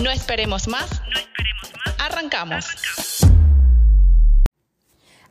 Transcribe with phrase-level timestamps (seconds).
[0.00, 1.02] No esperemos más.
[1.98, 2.64] Arrancamos.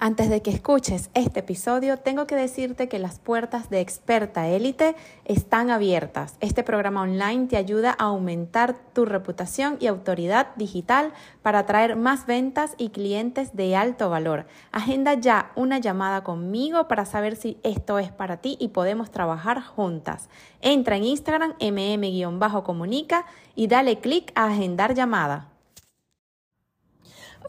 [0.02, 4.96] Antes de que escuches este episodio, tengo que decirte que las puertas de Experta Élite
[5.26, 6.38] están abiertas.
[6.40, 11.12] Este programa online te ayuda a aumentar tu reputación y autoridad digital
[11.42, 14.46] para atraer más ventas y clientes de alto valor.
[14.72, 19.62] Agenda ya una llamada conmigo para saber si esto es para ti y podemos trabajar
[19.62, 20.30] juntas.
[20.62, 25.49] Entra en Instagram mm-comunica y dale clic a agendar llamada.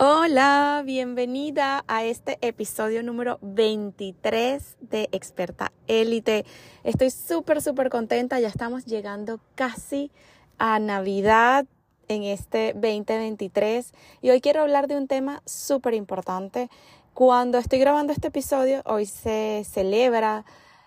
[0.02, 6.46] Hola, bienvenida a este episodio número 23 de Experta Élite.
[6.84, 10.10] Estoy súper, súper contenta, ya estamos llegando casi
[10.56, 11.66] a Navidad
[12.08, 16.70] en este 2023 y hoy quiero hablar de un tema súper importante.
[17.12, 20.46] Cuando estoy grabando este episodio, hoy se celebra,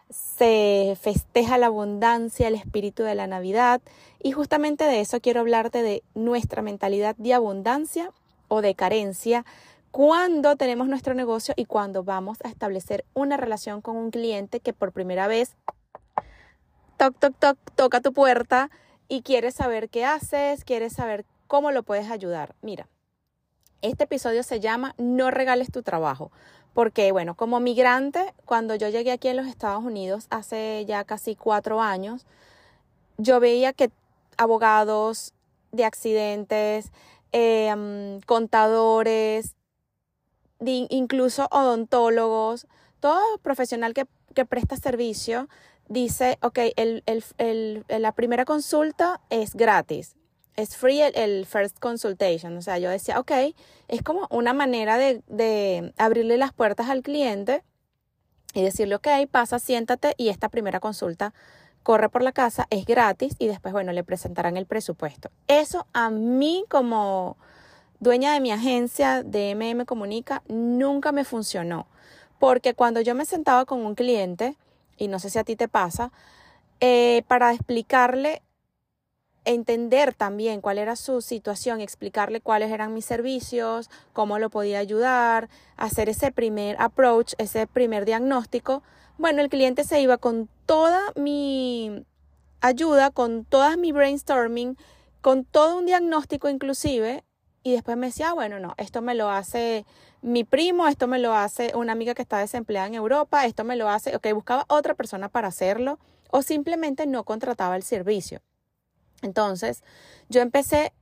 [0.10, 3.80] se festeja la abundancia, el espíritu de la Navidad
[4.24, 8.12] y justamente de eso quiero hablarte de nuestra mentalidad de abundancia
[8.48, 9.46] o de carencia
[9.92, 14.74] cuando tenemos nuestro negocio y cuando vamos a establecer una relación con un cliente que
[14.74, 15.56] por primera vez
[16.98, 18.72] toc, toc, toc, toca tu puerta
[19.08, 22.56] y quieres saber qué haces, quieres saber cómo lo puedes ayudar.
[22.62, 22.88] Mira,
[23.84, 26.32] este episodio se llama No regales tu trabajo.
[26.74, 31.36] Porque, bueno, como migrante, cuando yo llegué aquí en los Estados Unidos hace ya casi
[31.36, 32.26] cuatro años,
[33.18, 33.92] yo veía que
[34.38, 35.34] abogados
[35.72, 36.92] de accidentes,
[37.36, 39.56] Em, contadores,
[40.60, 42.68] incluso odontólogos,
[43.00, 44.06] todo profesional que,
[44.46, 45.50] presta servicio
[45.90, 50.16] dice, ok, el, la primera consulta es gratis,
[50.56, 52.56] es free el, first consultation.
[52.56, 53.32] O sea, yo decía, ok,
[53.88, 57.64] es como una manera de, de abrirle las puertas al cliente
[58.54, 61.34] y decirle, ok, pasa, siéntate y esta primera consulta
[61.84, 65.30] corre por la casa, es gratis y después, bueno, le presentarán el presupuesto.
[65.48, 67.38] Eso a mí como
[68.00, 71.88] dueña de mi agencia de MM Comunica nunca me funcionó,
[72.40, 74.58] porque cuando yo me sentaba con un cliente,
[74.98, 76.12] y no sé si a ti te pasa,
[76.80, 78.42] eh, para explicarle,
[79.46, 85.50] entender también cuál era su situación, explicarle cuáles eran mis servicios, cómo lo podía ayudar,
[85.78, 88.84] hacer ese primer approach, ese primer diagnóstico,
[89.18, 92.04] bueno, el cliente se iba con toda mi
[92.62, 94.78] ayuda, con toda mi brainstorming,
[95.22, 97.24] con todo un diagnóstico inclusive,
[97.62, 99.86] y después me decía, ah, bueno, no, esto me lo hace
[100.22, 103.76] mi primo, esto me lo hace una amiga que está desempleada en Europa, esto me
[103.76, 106.00] lo hace, ok, buscaba otra persona para hacerlo,
[106.32, 108.42] o simplemente no contrataba el servicio.
[109.24, 109.84] Entonces,
[110.30, 110.94] yo empecé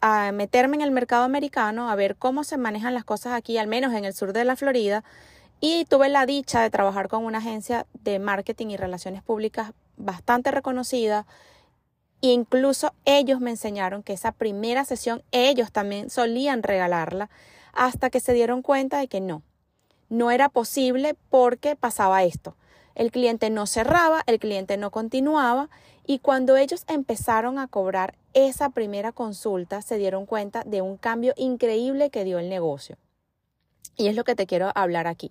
[0.00, 3.66] a, meterme en el mercado americano, a ver cómo se manejan las cosas aquí, al
[3.66, 5.04] menos en el sur de la Florida,
[5.60, 10.50] y tuve la dicha de trabajar con una agencia de marketing y relaciones públicas bastante
[10.50, 11.26] reconocida.
[12.22, 17.30] E incluso ellos me enseñaron que esa primera sesión ellos también solían regalarla
[17.72, 19.42] hasta que se dieron cuenta de que no,
[20.08, 22.56] no era posible porque pasaba esto.
[22.96, 25.68] El cliente no cerraba, el cliente no continuaba
[26.06, 31.34] y cuando ellos empezaron a cobrar esa primera consulta se dieron cuenta de un cambio
[31.36, 32.96] increíble que dio el negocio.
[33.96, 35.30] Y es lo que te quiero hablar aquí.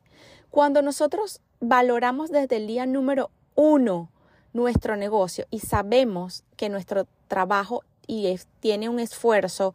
[0.52, 4.12] Cuando nosotros valoramos desde el día número uno
[4.54, 9.74] nuestro negocio y sabemos que nuestro trabajo y tiene un esfuerzo,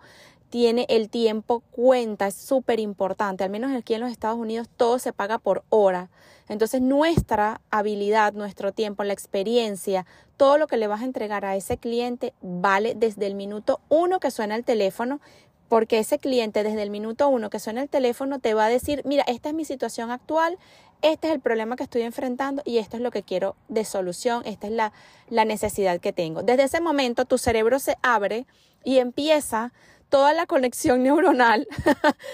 [0.50, 3.44] tiene el tiempo, cuenta, es súper importante.
[3.44, 6.10] Al menos aquí en los Estados Unidos todo se paga por hora.
[6.48, 10.04] Entonces nuestra habilidad, nuestro tiempo, la experiencia,
[10.36, 14.18] todo lo que le vas a entregar a ese cliente vale desde el minuto uno
[14.18, 15.20] que suena el teléfono
[15.68, 19.02] porque ese cliente desde el minuto uno que suena el teléfono te va a decir,
[19.04, 20.58] mira, esta es mi situación actual,
[21.00, 24.42] este es el problema que estoy enfrentando y esto es lo que quiero de solución,
[24.46, 24.92] esta es la,
[25.28, 26.42] la necesidad que tengo.
[26.42, 28.46] Desde ese momento tu cerebro se abre
[28.82, 29.72] y empieza
[30.10, 31.66] toda la conexión neuronal,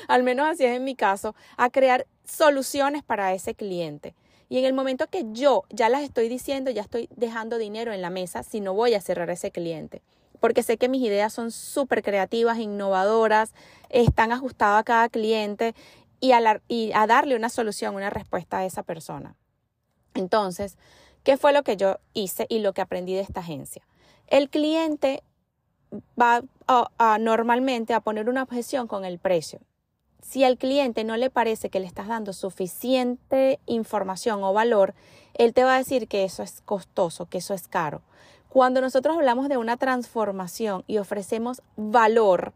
[0.08, 4.14] al menos así es en mi caso, a crear soluciones para ese cliente.
[4.48, 8.02] Y en el momento que yo ya las estoy diciendo, ya estoy dejando dinero en
[8.02, 10.02] la mesa si no voy a cerrar ese cliente.
[10.40, 13.54] Porque sé que mis ideas son súper creativas, innovadoras,
[13.88, 15.74] están ajustadas a cada cliente
[16.20, 19.34] y a, y a darle una solución, una respuesta a esa persona.
[20.14, 20.76] Entonces,
[21.24, 23.82] ¿qué fue lo que yo hice y lo que aprendí de esta agencia?
[24.28, 25.22] El cliente
[26.20, 29.60] va a, normalmente a poner una objeción con el precio.
[30.20, 34.94] Si al cliente no le parece que le estás dando suficiente información o valor,
[35.34, 38.02] él te va a decir que eso es costoso, que eso es caro.
[38.48, 42.52] Cuando nosotros hablamos de una transformación y ofrecemos valor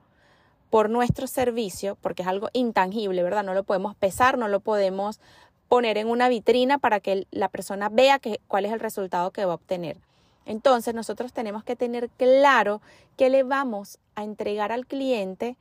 [0.70, 3.44] por nuestro servicio, porque es algo intangible, ¿verdad?
[3.44, 5.20] No lo podemos pesar, no lo podemos
[5.68, 9.44] poner en una vitrina para que la persona vea que, cuál es el resultado que
[9.44, 9.98] va a obtener.
[10.50, 12.82] Entonces nosotros tenemos que tener claro
[13.16, 15.56] qué le vamos a entregar al cliente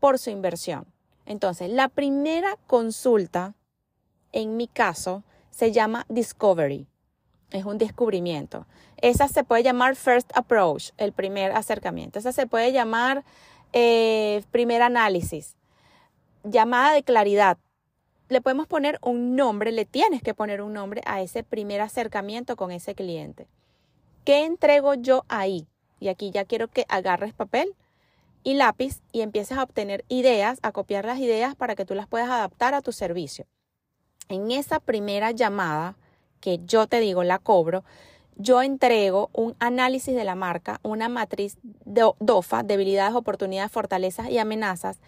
[0.00, 0.84] por su inversión.
[1.24, 3.54] Entonces, la primera consulta,
[4.32, 6.86] en mi caso, se llama Discovery.
[7.52, 8.66] Es un descubrimiento.
[8.98, 12.18] Esa se puede llamar First Approach, el primer acercamiento.
[12.18, 13.24] Esa se puede llamar
[13.72, 15.56] eh, primer análisis.
[16.42, 17.56] Llamada de claridad
[18.28, 22.56] le podemos poner un nombre, le tienes que poner un nombre a ese primer acercamiento
[22.56, 23.48] con ese cliente.
[24.24, 25.66] ¿Qué entrego yo ahí?
[26.00, 27.74] Y aquí ya quiero que agarres papel
[28.42, 32.06] y lápiz y empieces a obtener ideas, a copiar las ideas para que tú las
[32.06, 33.46] puedas adaptar a tu servicio.
[34.28, 35.96] En esa primera llamada
[36.40, 37.84] que yo te digo la cobro,
[38.36, 44.38] yo entrego un análisis de la marca, una matriz de DOFA, debilidades, oportunidades, fortalezas y
[44.38, 44.98] amenazas,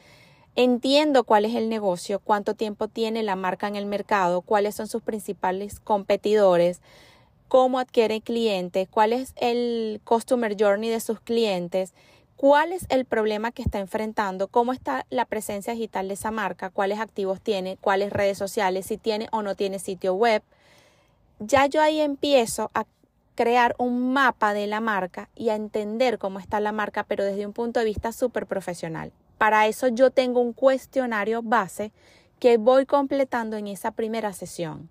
[0.59, 4.87] Entiendo cuál es el negocio, cuánto tiempo tiene la marca en el mercado, cuáles son
[4.87, 6.81] sus principales competidores,
[7.49, 11.95] cómo adquiere clientes, cuál es el customer journey de sus clientes,
[12.37, 16.71] cuál es el problema que está enfrentando, cómo está la presencia digital de esa marca,
[16.71, 20.43] cuáles activos tiene, cuáles redes sociales, si tiene o no tiene sitio web.
[21.39, 22.87] Ya yo ahí empiezo a
[23.35, 27.47] crear un mapa de la marca y a entender cómo está la marca, pero desde
[27.47, 29.13] un punto de vista súper profesional.
[29.39, 31.93] Para eso yo tengo un cuestionario base
[32.39, 34.91] que voy completando en esa primera sesión.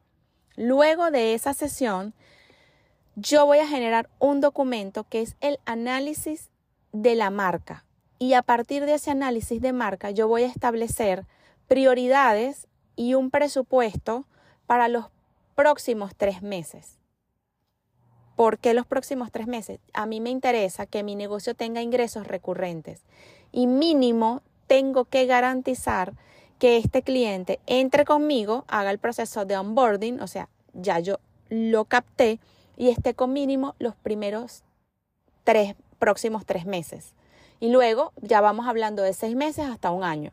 [0.56, 2.14] Luego de esa sesión,
[3.16, 6.50] yo voy a generar un documento que es el análisis
[6.92, 7.86] de la marca.
[8.20, 11.26] Y a partir de ese análisis de marca, yo voy a establecer
[11.68, 14.26] prioridades y un presupuesto
[14.68, 15.06] para los
[15.56, 17.00] próximos tres meses.
[18.36, 19.80] ¿Por qué los próximos tres meses?
[19.94, 23.04] A mí me interesa que mi negocio tenga ingresos recurrentes
[23.52, 26.14] y mínimo tengo que garantizar
[26.60, 31.20] que este cliente entre conmigo, haga el proceso de onboarding, o sea, ya yo
[31.50, 32.40] lo capté
[32.78, 34.64] y esté con mínimo los primeros
[35.44, 37.14] tres, próximos tres meses.
[37.60, 40.32] Y luego ya vamos hablando de seis meses hasta un año.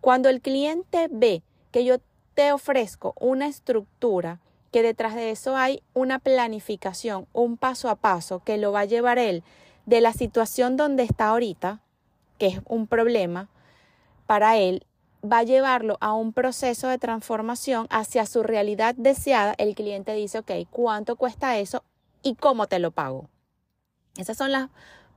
[0.00, 1.96] Cuando el cliente ve que yo
[2.34, 4.40] te ofrezco una estructura,
[4.70, 8.84] que detrás de eso hay una planificación, un paso a paso que lo va a
[8.84, 9.42] llevar él
[9.86, 11.80] de la situación donde está ahorita,
[12.38, 13.48] que es un problema
[14.26, 14.84] para él,
[15.24, 20.38] va a llevarlo a un proceso de transformación hacia su realidad deseada, el cliente dice,
[20.38, 21.82] ok, ¿cuánto cuesta eso
[22.22, 23.28] y cómo te lo pago?
[24.16, 24.68] Esas son las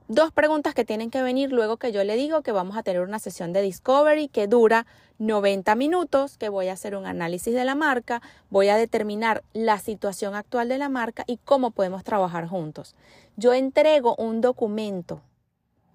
[0.07, 3.01] dos preguntas que tienen que venir luego que yo le digo que vamos a tener
[3.01, 4.85] una sesión de discovery que dura
[5.19, 9.79] 90 minutos, que voy a hacer un análisis de la marca, voy a determinar la
[9.79, 12.95] situación actual de la marca y cómo podemos trabajar juntos.
[13.35, 15.21] Yo entrego un documento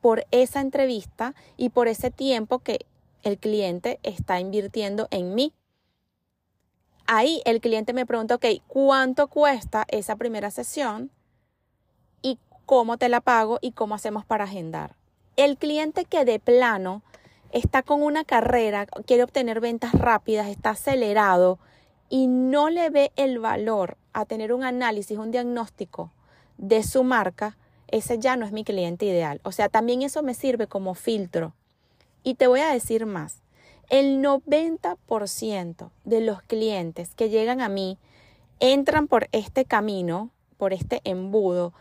[0.00, 2.86] por esa entrevista y por ese tiempo que
[3.22, 5.52] el cliente está invirtiendo en mí.
[7.06, 11.10] Ahí el cliente me pregunta, ok, ¿cuánto cuesta esa primera sesión?
[12.22, 13.58] ¿Y cómo te la pago?
[13.60, 14.96] ¿Y cómo hacemos para agendar?
[15.36, 17.02] El cliente que de plano
[17.50, 21.58] está con una carrera, quiere obtener ventas rápidas, está acelerado
[22.08, 26.12] y no le ve el valor a tener un análisis, un diagnóstico
[26.58, 27.56] de su marca,
[27.88, 29.40] ese ya no es mi cliente ideal.
[29.44, 31.54] O sea, también eso me sirve como filtro.
[32.22, 33.42] Y te voy a decir más.
[33.88, 37.98] El 90% de los clientes que llegan a mí
[38.60, 41.74] entran por este camino, por este embudo,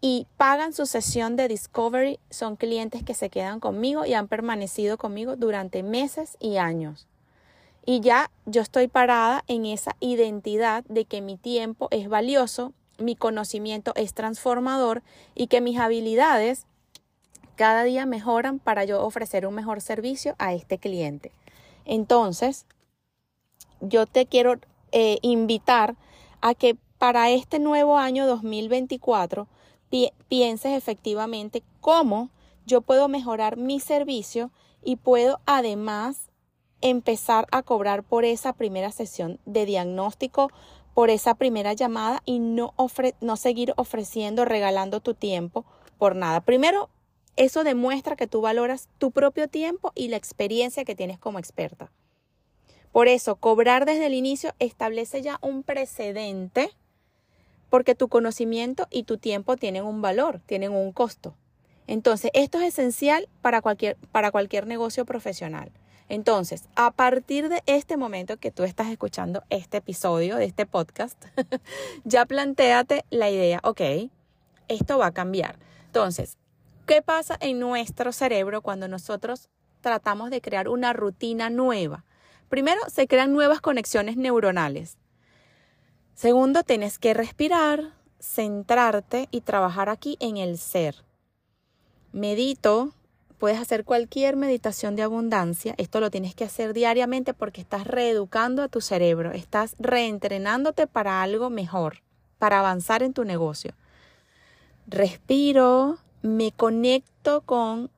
[0.00, 4.98] y pagan su sesión de discovery son clientes que se quedan conmigo y han permanecido
[4.98, 7.06] conmigo durante meses y años.
[7.86, 13.16] Y ya yo estoy parada en esa identidad de que mi tiempo es valioso mi
[13.16, 15.02] conocimiento es transformador
[15.34, 16.66] y que mis habilidades
[17.54, 21.32] cada día mejoran para yo ofrecer un mejor servicio a este cliente.
[21.84, 22.66] Entonces,
[23.80, 24.58] yo te quiero
[24.92, 25.96] eh, invitar
[26.40, 29.48] a que para este nuevo año 2024
[30.28, 32.30] pienses efectivamente cómo
[32.66, 34.50] yo puedo mejorar mi servicio
[34.82, 36.30] y puedo además
[36.80, 40.50] empezar a cobrar por esa primera sesión de diagnóstico,
[40.92, 42.74] por esa primera llamada y no,
[43.20, 45.64] no seguir ofreciendo, regalando tu tiempo
[45.98, 46.40] por nada.
[46.40, 46.90] Primero,
[47.36, 51.90] eso demuestra que tú valoras tu propio tiempo y la experiencia que tienes como experta.
[52.92, 56.70] Por eso, cobrar desde el inicio establece ya un precedente
[57.70, 61.34] porque tu conocimiento y tu tiempo tienen un valor, tienen un costo.
[61.88, 65.72] Entonces, esto es esencial para cualquier, para cualquier negocio profesional.
[66.08, 71.20] Entonces, a partir de este momento que tú estás escuchando este episodio de este podcast,
[72.04, 73.80] ya planteate la idea, ok,
[74.68, 75.58] esto va a cambiar.
[75.86, 76.36] Entonces,
[76.86, 79.48] ¿qué pasa en nuestro cerebro cuando nosotros
[79.80, 82.04] tratamos de crear una rutina nueva?
[82.48, 84.98] Primero, se crean nuevas conexiones neuronales.
[86.14, 91.04] Segundo, tienes que respirar, centrarte y trabajar aquí en el ser.
[92.12, 92.92] Medito,
[93.38, 95.74] puedes hacer cualquier meditación de abundancia.
[95.76, 101.22] Esto lo tienes que hacer diariamente porque estás reeducando a tu cerebro, estás reentrenándote para
[101.22, 102.02] algo mejor,
[102.38, 103.74] para avanzar en tu negocio.
[104.86, 107.90] Respiro, me conecto con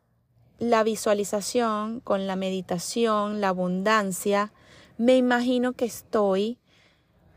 [0.58, 4.52] la visualización, con la meditación, la abundancia.
[4.98, 6.58] Me imagino que estoy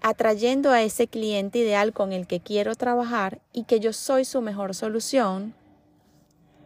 [0.01, 4.41] atrayendo a ese cliente ideal con el que quiero trabajar y que yo soy su
[4.41, 5.53] mejor solución,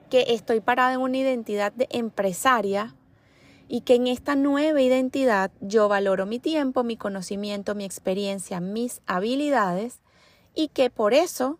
[0.09, 2.95] que estoy parada en una identidad de empresaria
[3.67, 9.01] y que en esta nueva identidad yo valoro mi tiempo, mi conocimiento, mi experiencia, mis
[9.05, 9.99] habilidades
[10.55, 11.59] y que por eso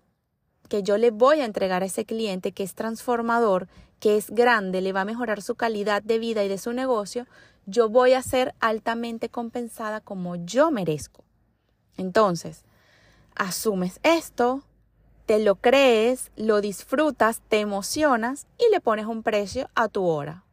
[0.73, 3.67] que yo le voy a entregar a ese cliente que es transformador,
[3.99, 7.27] que es grande, le va a mejorar su calidad de vida y de su negocio,
[7.67, 11.23] yo voy a ser altamente compensada como yo merezco.
[11.95, 12.63] Entonces,
[13.35, 14.63] asumes esto,
[15.27, 20.43] te lo crees, lo disfrutas, te emocionas y le pones un precio a tu hora.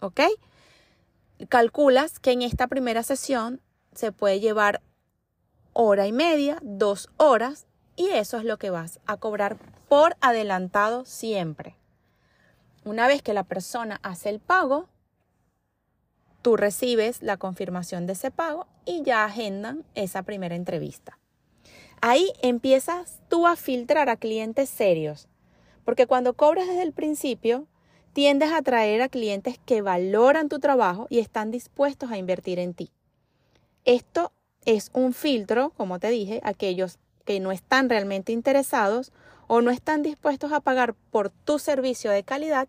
[0.00, 0.22] ¿Ok?
[1.48, 3.60] Calculas que en esta primera sesión
[3.94, 4.82] se puede llevar
[5.74, 7.68] hora y media, dos horas,
[8.00, 11.76] y eso es lo que vas a cobrar por adelantado siempre.
[12.82, 14.88] Una vez que la persona hace el pago,
[16.40, 21.18] tú recibes la confirmación de ese pago y ya agendan esa primera entrevista.
[22.00, 25.28] Ahí empiezas tú a filtrar a clientes serios,
[25.84, 27.66] porque cuando cobras desde el principio,
[28.14, 32.72] tiendes a atraer a clientes que valoran tu trabajo y están dispuestos a invertir en
[32.72, 32.92] ti.
[33.84, 34.32] Esto
[34.64, 39.12] es un filtro, como te dije, aquellos que no están realmente interesados
[39.46, 42.68] o no están dispuestos a pagar por tu servicio de calidad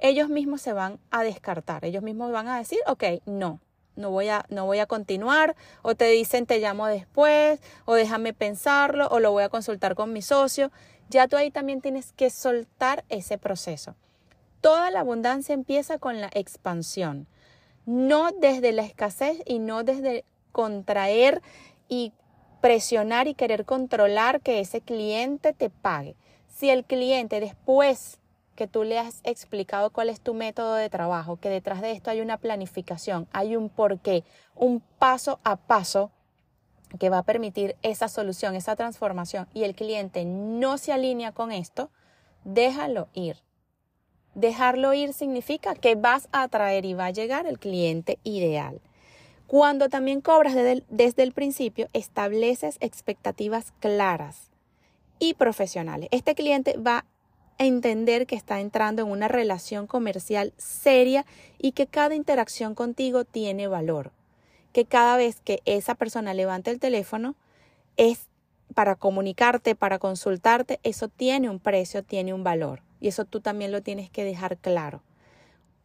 [0.00, 3.60] ellos mismos se van a descartar, ellos mismos van a decir, ok, no,
[3.96, 8.32] no voy a, no voy a continuar, o te dicen te llamo después, o déjame
[8.32, 10.72] pensarlo, o lo voy a consultar con mi socio.
[11.10, 13.94] Ya tú ahí también tienes que soltar ese proceso.
[14.60, 17.26] Toda la abundancia empieza con la expansión,
[17.84, 21.42] no desde la escasez y no desde contraer
[21.88, 22.12] y
[22.60, 26.16] presionar y querer controlar que ese cliente te pague.
[26.48, 28.18] Si el cliente después
[28.54, 32.10] que tú le has explicado cuál es tu método de trabajo, que detrás de esto
[32.10, 34.22] hay una planificación, hay un porqué,
[34.54, 36.10] un paso a paso
[36.98, 41.52] que va a permitir esa solución, esa transformación, y el cliente no se alinea con
[41.52, 41.88] esto,
[42.44, 43.38] déjalo ir.
[44.34, 48.80] Dejarlo ir significa que vas a atraer y va a llegar el cliente ideal.
[49.50, 54.48] Cuando también cobras desde el, principio, estableces expectativas claras
[55.18, 56.08] y profesionales.
[56.12, 57.04] Este cliente va
[57.58, 61.26] entender que está entrando en una relación comercial seria
[61.58, 64.12] y que cada interacción contigo tiene valor.
[64.72, 67.34] Que cada vez que esa persona levanta el teléfono
[67.96, 68.28] es
[68.76, 72.82] para comunicarte, para consultarte, eso tiene un precio, tiene un valor.
[73.00, 75.02] Y eso tú también lo tienes que dejar claro.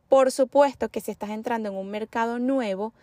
[0.08, 2.94] Por supuesto que si estás entrando en un mercado nuevo,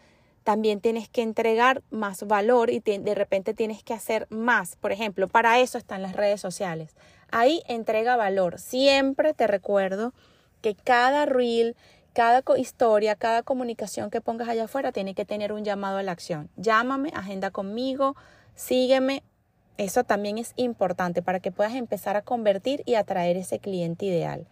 [0.45, 4.77] también tienes que entregar más valor y de repente tienes que hacer más.
[4.77, 6.97] Por ejemplo, para eso están las redes sociales.
[7.31, 8.59] Ahí entrega valor.
[8.59, 10.13] Siempre te recuerdo
[10.61, 11.77] que cada reel,
[12.13, 16.13] cada historia, cada comunicación que pongas allá afuera tiene que tener un llamado a la
[16.13, 16.51] acción.
[16.57, 18.17] Llámame, agenda conmigo,
[18.55, 19.23] sígueme.
[19.79, 24.47] Eso también es importante para que puedas empezar a convertir y atraer ese cliente ideal.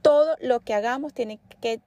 [0.00, 1.80] Todo lo que hagamos tiene que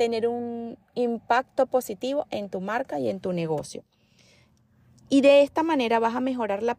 [0.00, 3.84] tener un impacto positivo en tu marca y en tu negocio.
[5.10, 6.74] Y de esta manera vas a mejorar la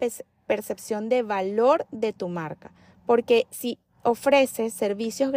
[0.48, 2.72] percepción de valor de tu marca.
[3.06, 5.32] Porque si ofreces servicios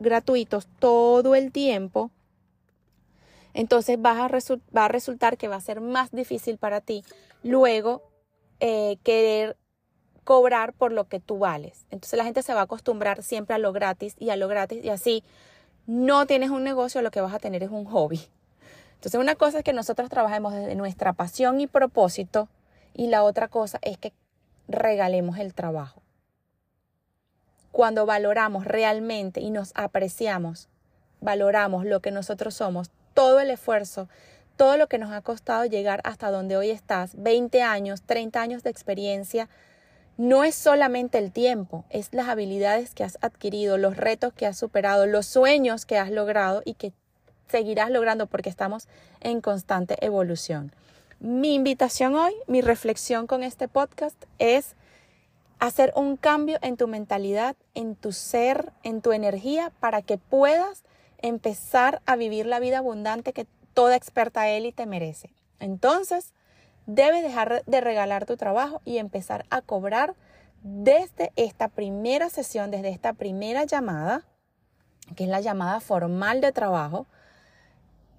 [0.00, 2.10] gratuitos todo el tiempo,
[3.54, 4.28] entonces vas a
[4.76, 7.04] va a resultar que va a ser más difícil para ti
[7.44, 8.02] luego
[8.58, 9.56] eh, querer
[10.24, 11.86] cobrar por lo que tú vales.
[11.92, 14.84] Entonces la gente se va a acostumbrar siempre a lo gratis y a lo gratis
[14.84, 15.22] y así
[15.88, 18.20] no tienes un negocio, lo que vas a tener es un hobby.
[18.96, 22.48] Entonces una cosa es que nosotros trabajemos desde nuestra pasión y propósito
[22.92, 24.12] y la otra cosa es que
[24.68, 26.02] regalemos el trabajo.
[27.72, 30.68] Cuando valoramos realmente y nos apreciamos,
[31.22, 34.10] valoramos lo que nosotros somos, todo el esfuerzo,
[34.56, 38.62] todo lo que nos ha costado llegar hasta donde hoy estás, 20 años, 30 años
[38.62, 39.48] de experiencia,
[40.18, 44.58] no es solamente el tiempo, es las habilidades que has adquirido, los retos que has
[44.58, 46.92] superado, los sueños que has logrado y que
[47.48, 48.88] seguirás logrando porque estamos
[49.20, 50.72] en constante evolución.
[51.20, 54.74] Mi invitación hoy, mi reflexión con este podcast es
[55.60, 60.82] hacer un cambio en tu mentalidad, en tu ser, en tu energía, para que puedas
[61.18, 65.30] empezar a vivir la vida abundante que toda experta élite merece.
[65.60, 66.32] Entonces,
[66.88, 70.14] debes dejar de regalar tu trabajo y empezar a cobrar
[70.62, 74.24] desde esta primera sesión, desde esta primera llamada,
[75.14, 77.06] que es la llamada formal de trabajo,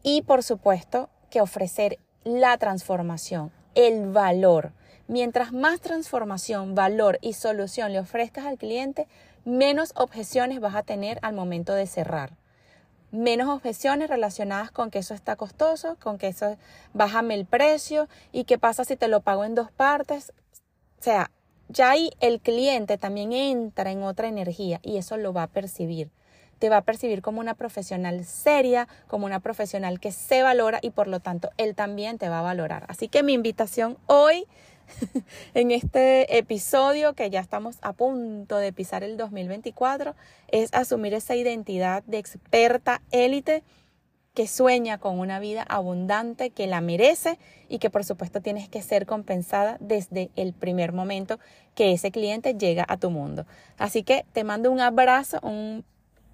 [0.03, 4.71] y por supuesto que ofrecer la transformación, el valor.
[5.07, 9.07] Mientras más transformación, valor y solución le ofrezcas al cliente,
[9.45, 12.37] menos objeciones vas a tener al momento de cerrar
[13.11, 16.57] menos objeciones relacionadas con que eso está costoso, con que eso
[16.93, 20.33] bájame el precio y qué pasa si te lo pago en dos partes.
[20.99, 21.31] O sea,
[21.69, 26.09] ya ahí el cliente también entra en otra energía y eso lo va a percibir.
[26.57, 30.89] Te va a percibir como una profesional seria, como una profesional que se valora y
[30.89, 32.85] por lo tanto él también te va a valorar.
[32.89, 34.45] Así que mi invitación hoy
[35.53, 40.15] en este episodio que ya estamos a punto de pisar el 2024
[40.49, 43.63] es asumir esa identidad de experta élite
[44.33, 48.81] que sueña con una vida abundante, que la merece y que por supuesto tienes que
[48.81, 51.39] ser compensada desde el primer momento
[51.75, 53.45] que ese cliente llega a tu mundo.
[53.77, 55.83] Así que te mando un abrazo, un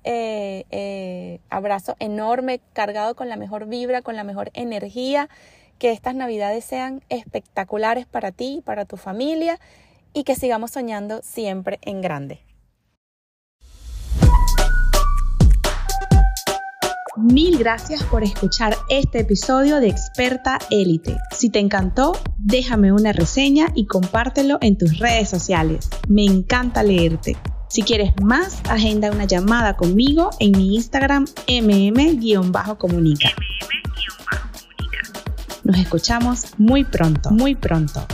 [0.04, 5.30] eh, eh, abrazo enorme, cargado con la mejor vibra, con la mejor energía
[5.78, 9.60] que estas navidades sean espectaculares para ti y para tu familia
[10.14, 12.40] y que sigamos soñando siempre en grande.
[17.18, 21.16] Mil gracias por escuchar este episodio de Experta Élite.
[21.32, 25.90] Si te encantó, déjame una reseña y compártelo en tus redes sociales.
[26.10, 27.38] Me encanta leerte.
[27.70, 33.30] Si quieres más, agenda una llamada conmigo en mi Instagram mm-comunica.
[35.66, 38.06] Nos escuchamos muy pronto, muy pronto.